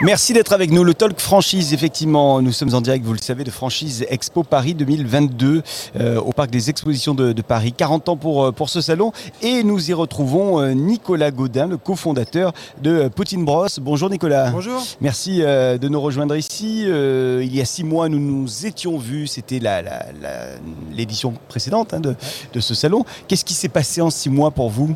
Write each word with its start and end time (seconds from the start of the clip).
Merci 0.00 0.32
d'être 0.32 0.52
avec 0.52 0.70
nous. 0.70 0.84
Le 0.84 0.94
Talk 0.94 1.18
Franchise, 1.18 1.74
effectivement, 1.74 2.40
nous 2.40 2.52
sommes 2.52 2.72
en 2.72 2.80
direct, 2.80 3.04
vous 3.04 3.14
le 3.14 3.18
savez, 3.20 3.42
de 3.42 3.50
Franchise 3.50 4.06
Expo 4.08 4.44
Paris 4.44 4.74
2022 4.74 5.62
euh, 5.98 6.20
au 6.20 6.30
Parc 6.32 6.50
des 6.50 6.70
Expositions 6.70 7.14
de, 7.14 7.32
de 7.32 7.42
Paris. 7.42 7.72
40 7.76 8.08
ans 8.10 8.16
pour, 8.16 8.44
euh, 8.44 8.52
pour 8.52 8.68
ce 8.68 8.80
salon. 8.80 9.10
Et 9.42 9.64
nous 9.64 9.90
y 9.90 9.92
retrouvons 9.92 10.60
euh, 10.60 10.70
Nicolas 10.72 11.32
Gaudin, 11.32 11.66
le 11.66 11.78
cofondateur 11.78 12.52
de 12.80 13.08
Poutine 13.08 13.44
Bros. 13.44 13.66
Bonjour 13.80 14.08
Nicolas. 14.08 14.50
Bonjour. 14.52 14.80
Merci 15.00 15.42
euh, 15.42 15.78
de 15.78 15.88
nous 15.88 16.00
rejoindre 16.00 16.36
ici. 16.36 16.82
Il 16.84 17.52
y 17.54 17.60
a 17.60 17.64
six 17.64 17.82
mois, 17.82 18.08
nous 18.08 18.20
nous 18.20 18.66
étions 18.66 18.98
vus. 18.98 19.26
C'était 19.26 19.58
la- 19.58 19.82
la- 19.82 20.06
la- 20.22 20.46
l'édition 20.92 21.34
précédente 21.48 21.92
hein, 21.92 21.98
de, 22.00 22.14
de 22.52 22.60
ce 22.60 22.72
salon. 22.74 23.04
Qu'est-ce 23.26 23.44
qui 23.44 23.54
s'est 23.54 23.68
passé 23.68 24.00
en 24.00 24.10
six 24.10 24.30
mois 24.30 24.52
pour 24.52 24.70
vous? 24.70 24.94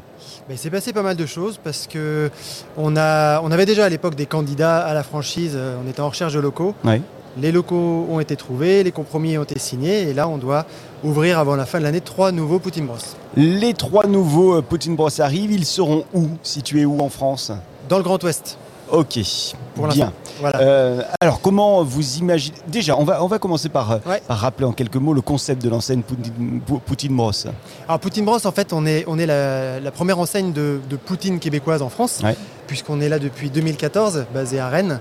Ben, 0.49 0.55
il 0.55 0.59
s'est 0.59 0.71
passé 0.71 0.93
pas 0.93 1.03
mal 1.03 1.17
de 1.17 1.25
choses 1.27 1.59
parce 1.63 1.87
que 1.87 2.29
on, 2.77 2.97
a, 2.97 3.41
on 3.43 3.51
avait 3.53 3.67
déjà 3.67 3.85
à 3.85 3.89
l'époque 3.89 4.17
des 4.17 4.27
candidats 4.27 4.79
à 4.85 4.92
la 4.95 5.03
franchise. 5.03 5.53
euh, 5.55 5.77
On 5.85 5.89
était 5.89 6.01
en 6.01 6.09
recherche 6.09 6.33
de 6.35 6.41
locaux. 6.41 6.75
Oui. 6.85 7.03
Les 7.41 7.51
locaux 7.51 8.07
ont 8.11 8.21
été 8.21 8.37
trouvés, 8.37 8.83
les 8.83 8.93
compromis 8.93 9.39
ont 9.39 9.43
été 9.45 9.59
signés 9.59 10.03
et 10.03 10.13
là 10.13 10.29
on 10.29 10.37
doit 10.37 10.67
ouvrir 11.03 11.39
avant 11.39 11.57
la 11.57 11.65
fin 11.65 11.79
de 11.79 11.85
l'année 11.85 12.03
trois 12.03 12.31
nouveaux 12.31 12.59
Poutine 12.59 12.85
Bros. 12.87 12.97
Les 13.37 13.73
trois 13.73 14.07
nouveaux 14.07 14.57
euh, 14.59 14.63
Poutine 14.63 14.97
Bros 14.97 15.09
arrivent. 15.19 15.51
Ils 15.53 15.65
seront 15.65 16.05
où? 16.13 16.27
Situés 16.43 16.85
où 16.85 17.01
en 17.01 17.09
France? 17.09 17.51
Dans 17.89 17.97
le 17.97 18.03
Grand 18.05 18.23
Ouest, 18.23 18.59
Ok, 18.91 19.19
pour 19.75 19.87
bien. 19.89 20.13
Voilà. 20.41 20.61
Euh, 20.61 21.03
alors, 21.23 21.41
comment 21.41 21.83
vous 21.83 22.17
imaginez 22.19 22.55
Déjà, 22.69 22.95
on 22.99 23.05
va, 23.05 23.25
on 23.25 23.27
va 23.27 23.39
commencer 23.39 23.71
par, 23.71 24.01
Ouais. 24.07 24.21
par 24.29 24.37
rappeler 24.37 24.67
en 24.67 24.73
quelques 24.73 24.97
mots 24.97 25.15
le 25.15 25.23
concept 25.23 25.63
de 25.63 25.71
l'enseigne 25.71 26.03
Poutine, 26.03 26.61
Pou- 26.67 26.79
Poutine 26.85 27.17
Bros. 27.17 27.31
Alors 27.89 27.99
Poutine 28.01 28.27
Bros, 28.27 28.47
en 28.47 28.53
fait, 28.53 28.75
on 28.75 28.85
est, 28.85 29.05
on 29.07 29.19
est 29.19 29.25
la, 29.25 29.81
la 29.81 29.91
première 29.91 30.19
enseigne 30.19 30.53
de, 30.53 30.79
de 30.91 30.97
poutine 30.97 31.39
québécoise 31.39 31.81
en 31.81 31.89
France, 31.89 32.21
Ouais. 32.23 32.37
Puisqu'on 32.73 33.03
est 33.03 33.11
là 33.11 33.19
depuis 33.19 33.51
2014, 33.51 34.25
basé 34.33 34.59
à 34.59 34.71
Rennes. 34.71 34.99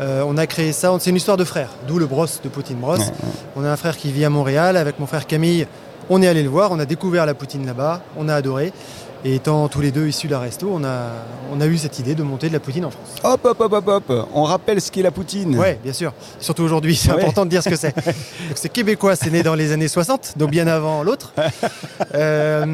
Euh, 0.00 0.24
on 0.26 0.36
a 0.36 0.48
créé 0.48 0.72
ça, 0.72 0.92
c'est 0.98 1.10
une 1.10 1.14
histoire 1.14 1.36
de 1.36 1.44
frères, 1.44 1.68
d'où 1.86 2.00
le 2.00 2.06
Bros 2.06 2.26
de 2.26 2.48
Poutine 2.48 2.78
Bros. 2.78 2.96
Ouais, 2.96 2.98
ouais. 2.98 3.12
On 3.54 3.62
a 3.62 3.70
un 3.70 3.76
frère 3.76 3.96
qui 3.96 4.10
vit 4.10 4.24
à 4.24 4.28
Montréal, 4.28 4.76
avec 4.76 4.98
mon 4.98 5.06
frère 5.06 5.24
Camille, 5.24 5.68
on 6.10 6.20
est 6.20 6.26
allé 6.26 6.42
le 6.42 6.48
voir, 6.48 6.72
on 6.72 6.80
a 6.80 6.84
découvert 6.84 7.24
la 7.24 7.34
poutine 7.34 7.64
là-bas, 7.64 8.02
on 8.16 8.28
a 8.28 8.34
adoré. 8.34 8.72
Et 9.28 9.34
étant 9.34 9.66
tous 9.66 9.80
les 9.80 9.90
deux 9.90 10.06
issus 10.06 10.28
d'un 10.28 10.38
resto, 10.38 10.70
on 10.72 10.84
a, 10.84 11.08
on 11.52 11.60
a 11.60 11.66
eu 11.66 11.76
cette 11.78 11.98
idée 11.98 12.14
de 12.14 12.22
monter 12.22 12.46
de 12.46 12.52
la 12.52 12.60
poutine 12.60 12.84
en 12.84 12.90
France. 12.92 13.08
Hop, 13.24 13.40
hop, 13.44 13.60
hop, 13.60 13.72
hop, 13.72 13.88
hop. 14.08 14.28
On 14.32 14.44
rappelle 14.44 14.80
ce 14.80 14.88
qu'est 14.92 15.02
la 15.02 15.10
Poutine. 15.10 15.58
Ouais, 15.58 15.80
bien 15.82 15.92
sûr. 15.92 16.12
Surtout 16.38 16.62
aujourd'hui, 16.62 16.94
c'est 16.94 17.10
Ouais. 17.10 17.16
important 17.18 17.44
de 17.44 17.50
dire 17.50 17.60
ce 17.60 17.68
que 17.68 17.74
c'est. 17.74 17.92
C'est 18.54 18.68
québécois, 18.68 19.16
c'est 19.16 19.30
né 19.30 19.42
dans 19.42 19.56
les 19.56 19.72
années 19.72 19.88
60, 19.88 20.34
donc 20.36 20.50
bien 20.50 20.68
avant 20.68 21.02
l'autre. 21.02 21.32
Euh, 22.14 22.64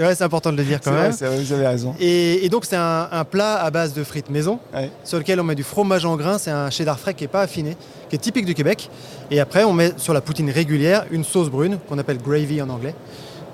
ouais, 0.00 0.14
c'est 0.14 0.24
important 0.24 0.52
de 0.52 0.56
le 0.56 0.62
dire 0.64 0.80
quand 0.82 0.92
même. 0.92 1.10
vrai, 1.10 1.36
vous 1.38 1.52
avez 1.52 1.66
raison. 1.66 1.94
Et, 1.98 2.44
et 2.44 2.48
donc 2.48 2.64
c'est 2.64 2.76
un, 2.76 3.08
un 3.10 3.24
plat 3.24 3.56
à 3.56 3.70
base 3.70 3.92
de 3.94 4.04
frites 4.04 4.30
maison, 4.30 4.58
Ouais. 4.74 4.90
sur 5.04 5.18
lequel 5.18 5.40
on 5.40 5.44
met 5.44 5.54
du 5.54 5.64
fromage 5.64 6.04
en 6.04 6.16
grains, 6.16 6.38
c'est 6.38 6.50
un 6.50 6.70
cheddar 6.70 6.98
frais 6.98 7.12
qui 7.14 7.24
n'est 7.24 7.28
pas 7.28 7.40
affiné, 7.42 7.76
qui 8.08 8.16
est 8.16 8.18
typique 8.20 8.46
du 8.46 8.54
Québec. 8.54 8.88
Et 9.30 9.40
après 9.40 9.64
on 9.64 9.72
met 9.72 9.92
sur 9.96 10.14
la 10.14 10.20
poutine 10.20 10.50
régulière 10.50 11.04
une 11.10 11.24
sauce 11.24 11.50
brune 11.50 11.78
qu'on 11.88 11.98
appelle 11.98 12.18
gravy 12.18 12.62
en 12.62 12.68
anglais. 12.70 12.94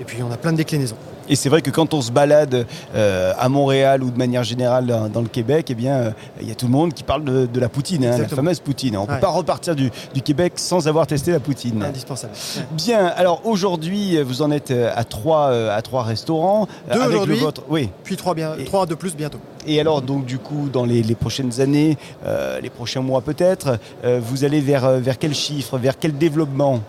Et 0.00 0.04
puis 0.04 0.22
on 0.22 0.30
a 0.30 0.36
plein 0.36 0.52
de 0.52 0.58
déclinaisons. 0.58 0.96
Et 1.32 1.34
c'est 1.34 1.48
vrai 1.48 1.62
que 1.62 1.70
quand 1.70 1.94
on 1.94 2.02
se 2.02 2.12
balade 2.12 2.66
euh, 2.94 3.32
à 3.38 3.48
Montréal 3.48 4.02
ou 4.04 4.10
de 4.10 4.18
manière 4.18 4.44
générale 4.44 4.84
dans, 4.84 5.08
dans 5.08 5.22
le 5.22 5.28
Québec, 5.28 5.68
eh 5.70 5.74
bien, 5.74 5.94
euh, 5.94 6.10
il 6.42 6.46
y 6.46 6.50
a 6.52 6.54
tout 6.54 6.66
le 6.66 6.72
monde 6.72 6.92
qui 6.92 7.04
parle 7.04 7.24
de, 7.24 7.46
de 7.46 7.58
la 7.58 7.70
Poutine, 7.70 8.04
hein, 8.04 8.18
la 8.18 8.28
fameuse 8.28 8.60
Poutine. 8.60 8.98
On 8.98 9.04
ne 9.04 9.06
peut 9.06 9.18
pas 9.18 9.30
repartir 9.30 9.74
du, 9.74 9.90
du 10.12 10.20
Québec 10.20 10.52
sans 10.56 10.88
avoir 10.88 11.06
testé 11.06 11.32
la 11.32 11.40
Poutine. 11.40 11.82
Indispensable. 11.82 12.34
Ouais. 12.58 12.62
Bien, 12.72 13.06
alors 13.16 13.40
aujourd'hui, 13.46 14.20
vous 14.22 14.42
en 14.42 14.50
êtes 14.50 14.72
euh, 14.72 14.92
à 14.94 15.04
trois, 15.04 15.48
à 15.70 15.80
trois 15.80 16.02
restaurants. 16.02 16.68
Deux 16.92 17.00
avec 17.00 17.08
le 17.08 17.14
aujourd'hui. 17.16 17.38
vôtre. 17.38 17.62
Oui. 17.70 17.88
Puis 18.04 18.18
trois, 18.18 18.34
bien, 18.34 18.52
Et- 18.58 18.64
trois 18.64 18.84
de 18.84 18.94
plus 18.94 19.16
bientôt. 19.16 19.38
Et 19.66 19.80
alors, 19.80 20.02
donc, 20.02 20.26
du 20.26 20.36
coup, 20.36 20.68
dans 20.70 20.84
les, 20.84 21.02
les 21.02 21.14
prochaines 21.14 21.62
années, 21.62 21.96
euh, 22.26 22.60
les 22.60 22.68
prochains 22.68 23.00
mois 23.00 23.22
peut-être, 23.22 23.78
vous 24.04 24.44
allez 24.44 24.60
vers, 24.60 24.98
vers 25.00 25.18
quel 25.18 25.32
chiffre, 25.34 25.78
vers 25.78 25.98
quel 25.98 26.18
développement? 26.18 26.80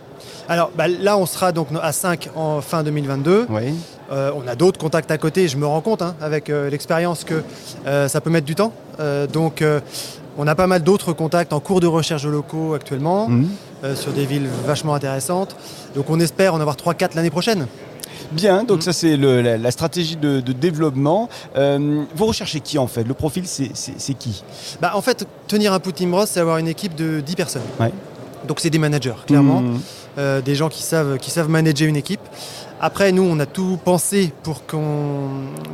Alors 0.49 0.71
bah, 0.75 0.87
là 0.89 1.17
on 1.17 1.25
sera 1.25 1.53
donc 1.53 1.67
à 1.81 1.91
5 1.93 2.29
en 2.35 2.59
fin 2.59 2.83
2022. 2.83 3.47
Oui. 3.49 3.73
Euh, 4.11 4.31
on 4.35 4.47
a 4.47 4.55
d'autres 4.55 4.79
contacts 4.79 5.11
à 5.11 5.17
côté, 5.17 5.47
je 5.47 5.57
me 5.57 5.65
rends 5.65 5.81
compte 5.81 6.01
hein, 6.01 6.15
avec 6.21 6.49
euh, 6.49 6.69
l'expérience 6.69 7.23
que 7.23 7.41
euh, 7.87 8.07
ça 8.07 8.21
peut 8.21 8.29
mettre 8.29 8.45
du 8.45 8.55
temps. 8.55 8.73
Donc 9.33 9.63
on 10.37 10.45
a 10.47 10.55
pas 10.55 10.67
mal 10.67 10.83
d'autres 10.83 11.13
contacts 11.13 11.51
en 11.53 11.59
cours 11.59 11.79
de 11.79 11.87
recherche 11.87 12.25
locaux 12.25 12.73
actuellement, 12.75 13.27
Mhm. 13.27 13.47
sur 13.95 14.11
des 14.11 14.25
villes 14.25 14.47
vachement 14.67 14.93
intéressantes. 14.93 15.55
Donc 15.95 16.09
on 16.09 16.19
espère 16.19 16.53
en 16.53 16.59
avoir 16.61 16.75
3-4 16.75 17.15
l'année 17.15 17.31
prochaine. 17.31 17.65
Bien, 18.31 18.63
donc 18.63 18.77
Mhm. 18.77 18.81
ça 18.83 18.93
c'est 18.93 19.17
la, 19.17 19.57
la 19.57 19.71
stratégie 19.71 20.15
de, 20.15 20.39
de 20.41 20.53
développement. 20.53 21.27
Euh, 21.57 22.03
vous 22.15 22.25
recherchez 22.25 22.59
qui 22.59 22.77
en 22.77 22.87
fait? 22.87 23.03
Le 23.03 23.13
profil 23.13 23.45
c'est- 23.47 23.73
qui? 24.19 24.43
Bah, 24.81 24.91
en 24.95 25.01
fait, 25.01 25.25
tenir 25.47 25.73
un 25.73 25.79
Poutine 25.79 26.11
Bros, 26.11 26.25
c'est 26.27 26.39
avoir 26.39 26.57
une 26.57 26.67
équipe 26.67 26.95
de 26.95 27.19
10 27.19 27.35
personnes. 27.35 27.61
Ouais. 27.79 27.91
Donc 28.47 28.59
c'est 28.59 28.69
des 28.69 28.79
managers, 28.79 29.15
clairement. 29.25 29.61
Mhm. 29.61 29.79
Euh, 30.17 30.41
des 30.41 30.53
gens 30.53 30.69
qui 30.69 30.83
savent, 30.83 31.17
qui 31.17 31.31
savent 31.31 31.49
manager 31.49 31.87
une 31.87 31.95
équipe. 31.95 32.21
Après, 32.79 33.11
nous, 33.11 33.23
on 33.23 33.39
a 33.39 33.45
tout 33.45 33.79
pensé 33.83 34.31
pour, 34.43 34.65
qu'on, 34.65 35.29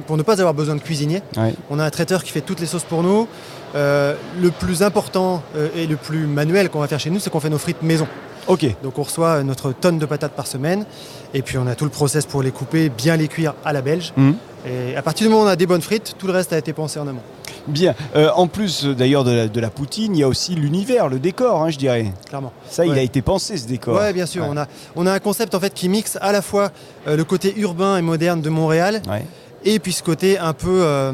pour 0.08 0.16
ne 0.16 0.22
pas 0.22 0.40
avoir 0.40 0.54
besoin 0.54 0.76
de 0.76 0.82
cuisinier. 0.82 1.22
Ouais. 1.36 1.56
On 1.70 1.80
a 1.80 1.84
un 1.84 1.90
traiteur 1.90 2.24
qui 2.24 2.32
fait 2.32 2.42
toutes 2.42 2.60
les 2.60 2.68
sauces 2.68 2.84
pour 2.84 3.04
nous. 3.04 3.28
Euh, 3.76 4.16
le 4.40 4.52
plus 4.52 4.82
important 4.82 5.44
euh, 5.56 5.70
et 5.76 5.88
le 5.88 5.96
plus 5.96 6.26
manuel 6.26 6.70
qu'on 6.70 6.80
va 6.80 6.88
faire 6.88 7.00
chez 7.00 7.10
nous, 7.10 7.20
c'est 7.20 7.30
qu'on 7.30 7.40
fait 7.40 7.50
nos 7.50 7.58
frites 7.58 7.82
maison. 7.82 8.08
Ok. 8.48 8.66
Donc 8.84 8.98
on 8.98 9.04
reçoit 9.04 9.44
notre 9.44 9.72
tonne 9.74 10.00
de 10.00 10.06
patates 10.06 10.34
par 10.34 10.48
semaine. 10.48 10.86
Et 11.34 11.42
puis 11.42 11.58
on 11.58 11.68
a 11.68 11.76
tout 11.76 11.86
le 11.86 11.92
process 11.92 12.26
pour 12.26 12.42
les 12.42 12.52
couper, 12.52 12.90
bien 12.90 13.18
les 13.18 13.28
cuire 13.28 13.54
à 13.66 13.74
la 13.74 13.82
belge. 13.82 14.14
Mhm. 14.16 14.36
Et 14.68 14.96
à 14.96 15.02
partir 15.02 15.26
du 15.28 15.32
moment 15.32 15.44
où 15.44 15.48
on 15.48 15.50
a 15.50 15.56
des 15.56 15.68
bonnes 15.68 15.82
frites, 15.82 16.16
tout 16.18 16.28
le 16.28 16.34
reste 16.34 16.54
a 16.54 16.58
été 16.58 16.74
pensé 16.74 17.00
en 17.00 17.08
amont. 17.08 17.22
Bien. 17.70 17.96
Euh, 18.16 18.30
en 18.36 18.48
plus 18.48 18.86
euh, 18.86 18.94
d'ailleurs 18.94 19.24
de 19.24 19.32
la, 19.32 19.48
de 19.48 19.60
la 19.60 19.70
poutine, 19.70 20.16
il 20.16 20.20
y 20.20 20.24
a 20.24 20.28
aussi 20.28 20.56
l'univers, 20.56 21.08
le 21.10 21.20
décor, 21.20 21.64
hein, 21.64 21.70
je 21.70 21.78
dirais. 21.78 22.12
Clairement. 22.28 22.52
Ça, 22.70 22.86
il 22.86 22.94
a 22.98 23.02
été 23.02 23.22
pensé 23.22 23.58
ce 23.58 23.68
décor. 23.68 23.96
Ouais, 23.98 24.12
bien 24.14 24.26
sûr. 24.26 24.44
Ouais. 24.44 24.50
On, 24.52 24.58
a, 24.58 24.66
on 24.96 25.06
a 25.08 25.14
un 25.14 25.20
concept 25.20 25.56
en 25.56 25.60
fait 25.60 25.74
qui 25.74 25.90
mixe 25.90 26.18
à 26.22 26.32
la 26.32 26.42
fois 26.42 26.72
euh, 27.08 27.16
le 27.16 27.24
côté 27.24 27.54
urbain 27.58 27.98
et 27.98 28.02
moderne 28.02 28.42
de 28.42 28.50
Montréal 28.50 29.02
Ouais. 29.10 29.24
et 29.64 29.80
puis 29.80 29.94
ce 29.94 30.04
côté 30.04 30.38
un 30.38 30.54
peu, 30.54 30.82
euh, 30.84 31.14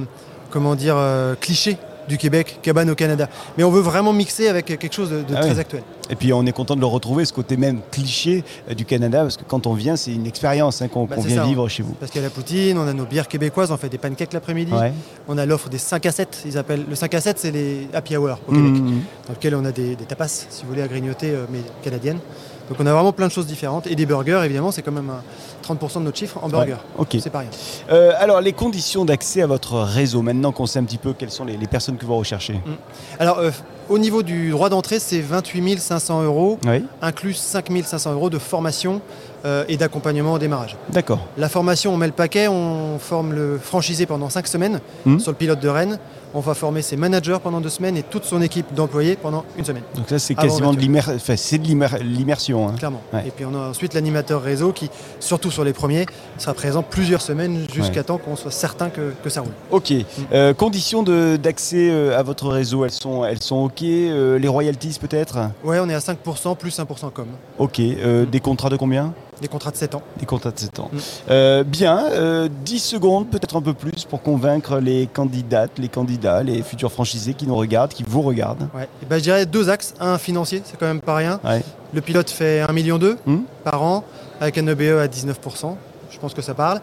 comment 0.50 0.76
dire, 0.76 0.98
cliché 1.42 1.78
du 2.08 2.18
Québec, 2.18 2.60
cabane 2.62 2.90
au 2.92 2.96
Canada. 2.96 3.28
Mais 3.58 3.64
on 3.64 3.72
veut 3.72 3.82
vraiment 3.82 4.14
mixer 4.14 4.48
avec 4.48 4.66
quelque 4.66 4.94
chose 4.94 5.10
de, 5.10 5.24
de 5.24 5.34
Ah 5.36 5.40
très 5.42 5.54
oui. 5.54 5.60
actuel. 5.60 5.84
Et 6.10 6.16
puis 6.16 6.34
on 6.34 6.46
est 6.46 6.52
content 6.52 6.76
de 6.76 6.80
le 6.82 6.86
retrouver, 6.86 7.26
ce 7.26 7.34
côté 7.34 7.58
même 7.58 7.80
cliché 7.92 8.44
euh, 8.70 8.74
du 8.74 8.86
Canada, 8.86 9.22
parce 9.24 9.38
que 9.38 9.44
quand 9.44 9.66
on 9.68 9.74
vient, 9.74 9.96
c'est 9.96 10.14
une 10.14 10.28
expérience 10.28 10.82
hein, 10.82 10.88
qu'on 10.88 11.06
Bah, 11.06 11.16
vient 11.18 11.38
ça, 11.38 11.44
hein. 11.44 11.48
vivre 11.48 11.68
chez 11.68 11.84
vous. 11.84 11.94
Parce 12.00 12.12
qu'il 12.12 12.22
y 12.22 12.24
a 12.24 12.28
la 12.28 12.34
poutine, 12.34 12.78
on 12.78 12.88
a 12.88 12.94
nos 12.94 13.06
bières 13.06 13.28
québécoises, 13.28 13.72
on 13.72 13.78
fait 13.78 13.90
des 13.90 13.98
pancakes 13.98 14.34
l'après-midi. 14.34 14.72
Ouais. 14.74 14.94
On 15.28 15.38
a 15.38 15.46
l'offre 15.46 15.70
des 15.70 15.78
5 15.78 16.06
à 16.06 16.12
7, 16.12 16.44
ils 16.46 16.58
appellent. 16.58 16.86
Le 16.88 16.96
5 16.96 17.14
à 17.14 17.22
7, 17.22 17.40
c'est 17.40 17.52
les 17.52 17.88
happy 17.94 18.18
hour 18.18 18.38
au 18.48 18.52
Québec, 18.52 18.72
Mhm. 18.72 19.02
dans 19.28 19.34
lequel 19.34 19.56
on 19.56 19.66
a 19.66 19.72
des, 19.72 19.96
des 19.96 20.06
tapas, 20.06 20.28
si 20.28 20.64
vous 20.64 20.70
voulez, 20.70 20.82
à 20.82 20.88
grignoter, 20.88 21.32
euh, 21.32 21.46
mais 21.52 21.60
canadiennes. 21.84 22.20
Donc 22.68 22.80
on 22.80 22.86
a 22.88 22.94
vraiment 22.94 23.12
plein 23.12 23.28
de 23.28 23.32
choses 23.32 23.46
différentes. 23.46 23.86
Et 23.86 23.96
des 23.96 24.08
burgers, 24.08 24.42
évidemment, 24.44 24.72
c'est 24.72 24.82
quand 24.82 24.92
même 24.92 25.12
un 25.12 25.22
30% 25.62 26.00
de 26.00 26.06
notre 26.06 26.18
chiffre 26.18 26.40
en 26.44 26.50
burger. 26.50 26.78
Ok. 26.98 27.16
C'est 27.22 27.30
pas 27.30 27.40
rien. 27.40 27.50
Euh, 27.92 28.12
alors, 28.18 28.42
les 28.42 28.54
conditions 28.54 29.06
d'accès 29.06 29.44
à 29.44 29.48
votre 29.48 29.76
réseau, 29.82 30.24
maintenant 30.24 30.52
qu'on 30.52 30.66
sait 30.66 30.80
un 30.80 30.84
petit 30.84 30.98
peu 30.98 31.14
quelles 31.14 31.30
sont 31.30 31.46
les, 31.46 31.58
les 31.58 31.68
personnes 31.68 31.98
que 31.98 32.06
vous 32.08 32.16
recherchez. 32.18 32.60
Alors, 33.20 33.38
euh, 33.38 33.52
au 33.90 33.98
niveau 33.98 34.24
du 34.24 34.52
droit 34.52 34.70
d'entrée, 34.70 35.00
c'est 35.00 35.20
28 35.22 35.80
500 35.80 36.24
euros, 36.24 36.60
Oui, 36.66 36.84
inclus 37.02 37.34
5 37.34 37.66
500 37.84 38.14
euros 38.14 38.30
de 38.30 38.38
formation 38.40 39.02
euh, 39.46 39.64
et 39.68 39.78
d'accompagnement 39.78 40.34
au 40.34 40.40
démarrage. 40.40 40.76
d'accord. 40.90 41.20
La 41.38 41.50
formation, 41.50 41.94
on 41.94 41.98
met 41.98 42.08
le 42.08 42.14
paquet, 42.14 42.48
on 42.48 42.98
forme 43.00 43.34
le 43.34 43.60
franchisé 43.62 44.06
pendant 44.08 44.30
5 44.30 44.48
semaines 44.48 44.80
Mhm. 45.06 45.20
sur 45.20 45.32
le 45.32 45.38
pilote 45.38 45.60
de 45.60 45.70
Rennes. 45.70 46.00
On 46.38 46.40
va 46.42 46.54
former 46.54 46.82
ses 46.82 46.98
managers 46.98 47.38
pendant 47.42 47.62
2 47.62 47.70
semaines 47.70 47.96
et 47.96 48.04
toute 48.04 48.26
son 48.26 48.42
équipe 48.42 48.74
d'employés 48.74 49.16
pendant 49.16 49.46
une 49.58 49.64
semaine, 49.64 49.84
Donc 49.96 50.10
ça, 50.10 50.20
c'est 50.20 50.36
quasiment 50.36 50.74
de 50.74 50.80
l'immersion. 50.80 52.68
hein. 52.68 52.74
clairement. 52.78 53.02
Ouais. 53.14 53.24
Et 53.28 53.32
puis 53.32 53.46
on 53.46 53.56
a 53.56 53.70
ensuite 53.70 53.94
l'animateur 53.94 54.42
réseau 54.42 54.72
qui, 54.74 54.90
surtout 55.22 55.50
sur 55.52 55.64
les 55.64 55.72
premiers, 55.74 56.06
sera 56.38 56.54
présent 56.54 56.84
plusieurs 56.84 57.22
semaines 57.22 57.66
jusqu'à 57.74 58.00
Ouais. 58.00 58.04
temps 58.04 58.18
qu'on 58.18 58.36
soit 58.36 58.52
certain 58.52 58.90
que, 58.90 59.14
que 59.24 59.30
ça 59.30 59.42
roule. 59.42 59.52
Ok. 59.72 59.94
Euh, 60.34 60.54
conditions 60.54 61.04
d'accès 61.04 61.90
euh, 61.90 62.18
à 62.20 62.24
votre 62.24 62.48
réseau, 62.50 62.84
elles 62.84 62.92
sont, 62.92 63.24
elles 63.24 63.42
sont 63.42 63.70
Euh, 63.84 64.40
les 64.40 64.48
royalties 64.48 64.98
peut-être 65.00 65.38
Ouais, 65.64 65.80
on 65.80 65.90
est 65.90 65.94
à 65.94 66.00
5% 66.00 66.56
plus 66.56 66.78
1% 66.80 67.12
com. 67.12 67.28
Ok. 67.58 67.80
Euh, 67.80 68.26
des 68.26 68.40
contrats 68.40 68.70
de 68.70 68.78
combien 68.78 69.14
Des 69.42 69.48
contrats 69.48 69.72
de 69.72 69.76
7 69.78 69.96
ans. 69.96 70.02
Des 70.20 70.26
contrats 70.26 70.52
de 70.52 70.60
7 70.60 70.80
ans. 70.80 70.90
Mm. 70.92 70.98
Euh, 71.30 71.64
bien, 71.64 72.06
euh, 72.12 72.48
10 72.64 72.80
secondes, 72.80 73.30
peut-être 73.30 73.56
un 73.56 73.62
peu 73.62 73.74
plus, 73.74 74.06
pour 74.06 74.22
convaincre 74.22 74.80
les 74.80 75.08
candidates, 75.08 75.72
les 75.78 75.90
candidats, 75.90 76.44
les 76.44 76.62
futurs 76.64 76.92
franchisés 76.92 77.34
qui 77.34 77.48
nous 77.48 77.56
regardent, 77.56 77.92
qui 77.92 78.04
vous 78.08 78.22
regardent. 78.22 78.68
Ouais. 78.76 78.88
Et 79.02 79.06
ben, 79.06 79.18
je 79.18 79.24
dirais 79.24 79.46
deux 79.46 79.70
axes. 79.70 79.94
Un 80.00 80.18
financier, 80.18 80.62
c'est 80.66 80.78
quand 80.78 80.88
même 80.88 81.02
pas 81.02 81.16
rien. 81.16 81.40
Ouais. 81.44 81.64
Le 81.94 82.02
pilote 82.02 82.30
fait 82.30 82.62
1,2 82.62 82.74
million 82.74 83.00
Hmm. 83.26 83.40
par 83.64 83.84
an, 83.84 84.04
avec 84.40 84.58
un 84.58 84.68
EBE 84.68 85.00
à 85.00 85.08
19%. 85.08 85.78
Je 86.12 86.20
pense 86.20 86.34
que 86.34 86.42
ça 86.42 86.54
parle. 86.54 86.82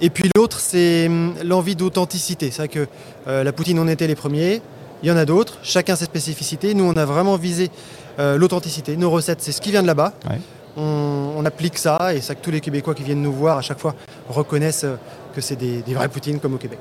Et 0.00 0.10
puis 0.10 0.28
l'autre, 0.36 0.58
c'est 0.58 1.06
hum, 1.06 1.34
l'envie 1.44 1.76
d'authenticité. 1.76 2.50
C'est 2.50 2.58
vrai 2.58 2.68
que 2.68 2.88
euh, 3.28 3.44
la 3.44 3.52
Poutine, 3.52 3.78
on 3.78 3.86
était 3.88 4.06
les 4.08 4.16
premiers. 4.16 4.60
Il 5.02 5.08
y 5.08 5.12
en 5.12 5.16
a 5.16 5.24
d'autres, 5.24 5.58
chacun 5.62 5.96
ses 5.96 6.04
spécificités. 6.06 6.74
Nous, 6.74 6.84
on 6.84 6.96
a 6.96 7.04
vraiment 7.04 7.36
visé 7.36 7.70
euh, 8.18 8.38
l'authenticité. 8.38 8.96
Nos 8.96 9.10
recettes, 9.10 9.42
c'est 9.42 9.52
ce 9.52 9.60
qui 9.60 9.70
vient 9.70 9.82
de 9.82 9.86
là-bas. 9.86 10.12
Ouais. 10.28 10.40
on, 10.76 11.44
applique 11.44 11.76
ça 11.76 12.14
et 12.14 12.22
ça 12.22 12.34
que 12.34 12.42
tous 12.42 12.50
les 12.50 12.60
Québécois 12.60 12.94
qui 12.94 13.02
viennent 13.02 13.20
nous 13.20 13.32
voir 13.32 13.58
à 13.58 13.62
chaque 13.62 13.78
fois 13.78 13.94
reconnaissent 14.30 14.86
que 15.34 15.40
c'est 15.42 15.56
des, 15.56 15.82
des 15.82 15.92
vraies 15.92 16.08
poutines 16.08 16.40
comme 16.40 16.54
au 16.54 16.58
Québec. 16.58 16.78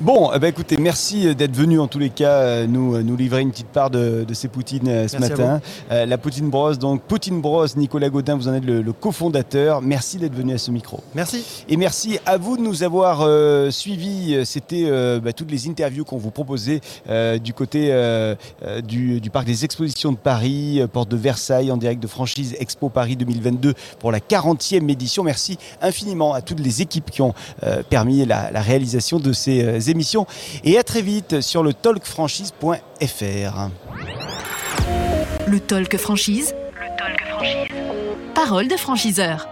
Bon, 0.00 0.30
eh 0.34 0.38
ben, 0.38 0.48
écoutez, 0.48 0.76
merci 0.76 1.28
euh, 1.28 1.34
d'être 1.34 1.54
venu 1.54 1.80
en 1.80 1.86
tous 1.86 1.98
les 1.98 2.10
cas 2.10 2.32
euh, 2.32 2.66
nous, 2.66 2.94
euh, 2.94 3.02
nous 3.02 3.16
livrer 3.16 3.40
une 3.40 3.50
petite 3.50 3.68
part 3.68 3.90
de, 3.90 4.26
ces 4.32 4.48
poutines 4.48 5.08
ce 5.08 5.16
matin. 5.18 5.60
la 5.90 6.18
Poutine 6.18 6.50
Bros, 6.50 6.74
donc 6.74 7.02
Poutine 7.02 7.40
Bros, 7.40 7.66
Nicolas 7.76 8.10
Godin, 8.10 8.36
vous 8.36 8.48
en 8.48 8.54
êtes 8.54 8.64
le, 8.64 8.92
cofondateur. 8.92 9.80
Merci 9.80 10.18
d'être 10.18 10.34
venu 10.34 10.54
à 10.54 10.58
ce 10.58 10.70
micro. 10.70 11.00
Merci. 11.14 11.44
Et 11.68 11.76
merci 11.76 12.18
à 12.26 12.36
vous 12.36 12.56
de 12.56 12.62
nous 12.62 12.82
avoir 12.82 13.26
suivis. 13.72 14.44
C'était 14.44 14.90
bah, 15.20 15.32
toutes 15.32 15.50
les 15.50 15.68
interviews 15.68 16.04
qu'on 16.04 16.16
vous 16.16 16.30
proposait 16.30 16.80
du 17.42 17.52
côté 17.52 17.92
du, 18.84 19.20
du, 19.20 19.30
parc 19.30 19.46
des 19.46 19.64
expositions 19.64 20.12
de 20.12 20.16
Paris, 20.16 20.80
porte 20.92 21.08
de 21.10 21.16
Versailles, 21.16 21.70
en 21.70 21.76
direct 21.76 22.02
de 22.02 22.06
franchise 22.06 22.56
Expo 22.58 22.88
Paris 22.88 23.16
2022 23.16 23.74
pour 23.98 24.10
la 24.10 24.20
40e 24.20 24.90
édition. 24.90 25.22
Merci 25.22 25.58
infiniment 25.80 26.34
à 26.34 26.40
toutes 26.40 26.60
les 26.60 26.82
équipes 26.82 27.10
qui 27.10 27.22
ont 27.22 27.34
permis 27.88 28.24
la, 28.24 28.50
la 28.50 28.60
réalisation 28.60 29.18
de 29.18 29.32
ces 29.32 29.53
euh, 29.62 29.80
émissions. 29.80 30.26
Et 30.64 30.78
à 30.78 30.82
très 30.82 31.02
vite 31.02 31.40
sur 31.40 31.62
le 31.62 31.72
talkfranchise.fr. 31.72 33.68
Le 35.46 35.60
Talk 35.60 35.96
Franchise. 35.96 36.54
Le 36.74 36.96
Talk 36.96 37.20
Franchise. 37.28 37.68
Parole 38.34 38.68
de 38.68 38.76
franchiseur. 38.76 39.48